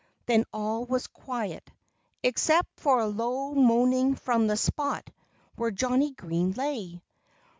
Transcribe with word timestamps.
Then 0.25 0.45
all 0.51 0.85
was 0.85 1.05
quiet, 1.05 1.69
except 2.23 2.79
for 2.79 3.01
a 3.01 3.05
low 3.05 3.53
moaning 3.53 4.15
from 4.15 4.47
the 4.47 4.57
spot 4.57 5.11
where 5.57 5.69
Johnnie 5.69 6.13
Green 6.13 6.53
lay. 6.53 7.03